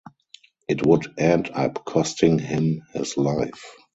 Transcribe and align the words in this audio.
It 0.67 0.83
would 0.83 1.13
end 1.19 1.51
up 1.53 1.85
costing 1.85 2.39
him 2.39 2.81
his 2.91 3.17
life. 3.17 3.75